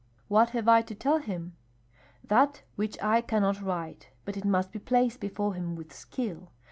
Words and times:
"What 0.29 0.49
have 0.49 0.67
I 0.67 0.81
to 0.81 0.95
tell 0.95 1.19
him?" 1.19 1.55
"That 2.23 2.63
which 2.75 2.97
I 3.03 3.21
cannot 3.21 3.61
write. 3.61 4.09
But 4.25 4.35
it 4.35 4.45
must 4.45 4.71
be 4.71 4.79
placed 4.79 5.19
before 5.19 5.53
him 5.53 5.75
with 5.75 5.93
skill. 5.93 6.49